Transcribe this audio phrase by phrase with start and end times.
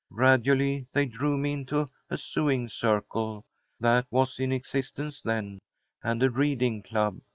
[0.11, 3.45] Gradually they drew me into a sewing circle
[3.79, 5.59] that was in existence then,
[6.01, 7.19] and a reading club.